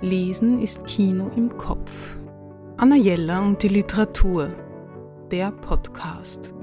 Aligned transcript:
Lesen 0.00 0.62
ist 0.62 0.86
Kino 0.86 1.28
im 1.34 1.58
Kopf. 1.58 2.16
Anna 2.76 2.94
Jella 2.94 3.40
und 3.40 3.60
die 3.64 3.66
Literatur. 3.66 4.54
Der 5.28 5.50
Podcast. 5.50 6.54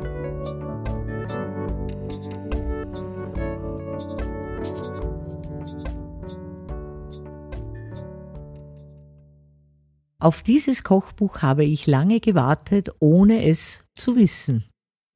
Auf 10.17 10.41
dieses 10.41 10.85
Kochbuch 10.85 11.41
habe 11.41 11.65
ich 11.65 11.87
lange 11.87 12.21
gewartet, 12.21 12.89
ohne 12.99 13.45
es 13.45 13.83
zu 13.97 14.15
wissen. 14.15 14.63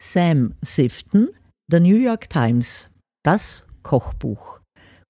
Sam 0.03 0.55
Sifton, 0.61 1.29
The 1.71 1.79
New 1.79 1.95
York 1.95 2.29
Times, 2.29 2.89
das 3.23 3.65
Kochbuch. 3.81 4.59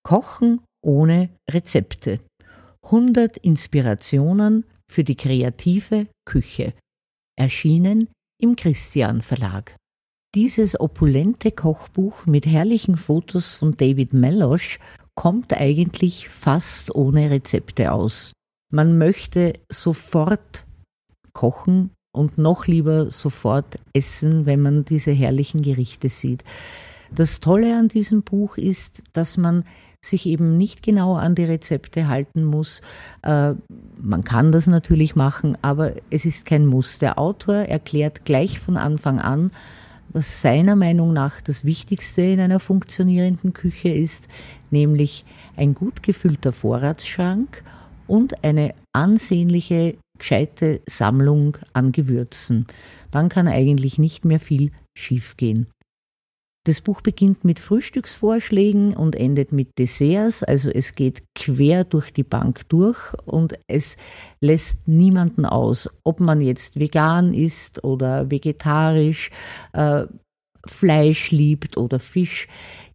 Kochen 0.03 0.61
ohne 0.83 1.31
Rezepte. 1.49 2.19
100 2.91 3.37
Inspirationen 3.37 4.65
für 4.91 5.03
die 5.03 5.15
kreative 5.15 6.07
Küche. 6.25 6.73
Erschienen 7.37 8.09
im 8.41 8.55
Christian 8.55 9.21
Verlag. 9.21 9.75
Dieses 10.33 10.79
opulente 10.79 11.51
Kochbuch 11.51 12.25
mit 12.25 12.47
herrlichen 12.47 12.97
Fotos 12.97 13.53
von 13.53 13.75
David 13.75 14.13
Melosch 14.13 14.79
kommt 15.13 15.53
eigentlich 15.53 16.29
fast 16.29 16.93
ohne 16.95 17.29
Rezepte 17.29 17.91
aus. 17.91 18.33
Man 18.71 18.97
möchte 18.97 19.53
sofort 19.69 20.65
kochen 21.33 21.91
und 22.11 22.39
noch 22.39 22.65
lieber 22.65 23.11
sofort 23.11 23.79
essen, 23.93 24.47
wenn 24.47 24.63
man 24.63 24.83
diese 24.83 25.11
herrlichen 25.11 25.61
Gerichte 25.61 26.09
sieht. 26.09 26.43
Das 27.13 27.39
Tolle 27.39 27.77
an 27.77 27.87
diesem 27.87 28.23
Buch 28.23 28.57
ist, 28.57 29.03
dass 29.13 29.37
man 29.37 29.63
sich 30.01 30.25
eben 30.25 30.57
nicht 30.57 30.83
genau 30.83 31.15
an 31.15 31.35
die 31.35 31.43
Rezepte 31.43 32.07
halten 32.07 32.43
muss. 32.43 32.81
Äh, 33.21 33.53
man 34.01 34.23
kann 34.23 34.51
das 34.51 34.67
natürlich 34.67 35.15
machen, 35.15 35.57
aber 35.61 35.93
es 36.09 36.25
ist 36.25 36.45
kein 36.45 36.65
Muss. 36.65 36.99
Der 36.99 37.19
Autor 37.19 37.55
erklärt 37.55 38.25
gleich 38.25 38.59
von 38.59 38.77
Anfang 38.77 39.19
an, 39.19 39.51
was 40.11 40.41
seiner 40.41 40.75
Meinung 40.75 41.13
nach 41.13 41.41
das 41.41 41.65
Wichtigste 41.65 42.21
in 42.21 42.39
einer 42.39 42.59
funktionierenden 42.59 43.53
Küche 43.53 43.89
ist, 43.89 44.27
nämlich 44.71 45.25
ein 45.55 45.75
gut 45.75 46.01
gefüllter 46.01 46.53
Vorratsschrank 46.53 47.63
und 48.07 48.43
eine 48.43 48.73
ansehnliche, 48.93 49.97
gescheite 50.17 50.81
Sammlung 50.87 51.57
an 51.73 51.91
Gewürzen. 51.91 52.65
Dann 53.11 53.29
kann 53.29 53.47
eigentlich 53.47 53.99
nicht 53.99 54.25
mehr 54.25 54.39
viel 54.39 54.71
schiefgehen. 54.97 55.67
Das 56.69 56.81
Buch 56.81 57.01
beginnt 57.01 57.43
mit 57.43 57.59
Frühstücksvorschlägen 57.59 58.95
und 58.95 59.15
endet 59.15 59.51
mit 59.51 59.79
Desserts, 59.79 60.43
also 60.43 60.69
es 60.69 60.93
geht 60.93 61.23
quer 61.33 61.83
durch 61.83 62.13
die 62.13 62.21
Bank 62.21 62.69
durch 62.69 63.15
und 63.25 63.55
es 63.65 63.97
lässt 64.39 64.87
niemanden 64.87 65.47
aus, 65.47 65.89
ob 66.03 66.19
man 66.19 66.41
jetzt 66.41 66.79
vegan 66.79 67.33
ist 67.33 67.83
oder 67.83 68.29
vegetarisch, 68.29 69.31
äh, 69.73 70.03
Fleisch 70.67 71.31
liebt 71.31 71.75
oder 71.75 71.99
Fisch. 71.99 72.47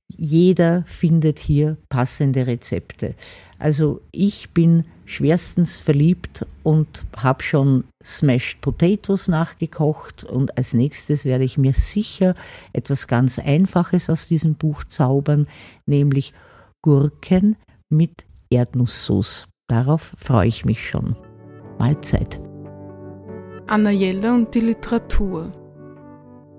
Jeder 0.08 0.84
findet 0.86 1.38
hier 1.38 1.76
passende 1.88 2.46
Rezepte. 2.46 3.14
Also 3.58 4.00
ich 4.12 4.50
bin 4.50 4.84
schwerstens 5.06 5.80
verliebt 5.80 6.46
und 6.62 7.04
habe 7.16 7.42
schon 7.42 7.84
Smashed 8.04 8.60
Potatoes 8.60 9.28
nachgekocht 9.28 10.24
und 10.24 10.56
als 10.56 10.74
nächstes 10.74 11.24
werde 11.24 11.44
ich 11.44 11.58
mir 11.58 11.72
sicher 11.72 12.34
etwas 12.72 13.06
ganz 13.06 13.38
Einfaches 13.38 14.10
aus 14.10 14.28
diesem 14.28 14.54
Buch 14.54 14.84
zaubern, 14.84 15.46
nämlich 15.86 16.32
Gurken 16.82 17.56
mit 17.88 18.24
Erdnusssauce. 18.50 19.46
Darauf 19.68 20.14
freue 20.18 20.48
ich 20.48 20.64
mich 20.64 20.86
schon. 20.86 21.16
Mahlzeit. 21.78 22.40
Anna 23.66 23.90
Jella 23.90 24.34
und 24.34 24.54
die 24.54 24.60
Literatur. 24.60 25.52